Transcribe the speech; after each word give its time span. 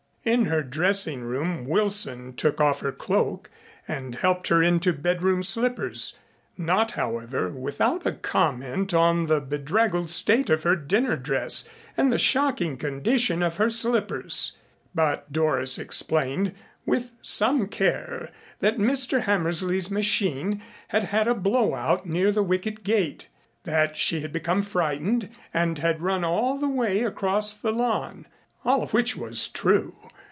In 0.23 0.45
her 0.45 0.61
dressing 0.61 1.23
room 1.23 1.65
Wilson 1.65 2.33
took 2.33 2.61
off 2.61 2.81
her 2.81 2.91
cloak 2.91 3.49
and 3.87 4.13
helped 4.13 4.49
her 4.49 4.61
into 4.61 4.93
bedroom 4.93 5.41
slippers, 5.41 6.19
not, 6.55 6.91
however, 6.91 7.49
without 7.49 8.05
a 8.05 8.11
comment 8.11 8.93
on 8.93 9.25
the 9.25 9.39
bedraggled 9.41 10.11
state 10.11 10.51
of 10.51 10.61
her 10.61 10.75
dinner 10.75 11.15
dress 11.17 11.67
and 11.97 12.13
the 12.13 12.19
shocking 12.19 12.77
condition 12.77 13.41
of 13.41 13.57
her 13.57 13.71
slippers. 13.71 14.57
But 14.93 15.31
Doris 15.31 15.79
explained 15.79 16.53
with 16.85 17.13
some 17.23 17.67
care 17.67 18.29
that 18.59 18.77
Mr. 18.77 19.21
Hammersley's 19.23 19.89
machine 19.89 20.61
had 20.89 21.05
had 21.05 21.27
a 21.27 21.33
blow 21.33 21.73
out 21.73 22.05
near 22.05 22.31
the 22.31 22.43
wicket 22.43 22.83
gate, 22.83 23.27
that 23.63 23.97
she 23.97 24.19
had 24.21 24.31
become 24.31 24.61
frightened 24.61 25.29
and 25.51 25.79
had 25.79 25.99
run 25.99 26.23
all 26.23 26.59
the 26.59 26.69
way 26.69 27.03
across 27.05 27.53
the 27.55 27.71
lawn. 27.71 28.27
All 28.63 28.83
of 28.83 28.93
which 28.93 29.17
was 29.17 29.47
true. 29.47 29.91